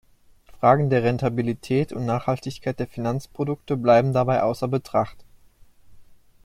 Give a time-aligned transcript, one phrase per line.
[0.59, 5.23] Fragen der Rentabilität und Nachhaltigkeit der Finanzprodukte bleiben dabei außer Betracht.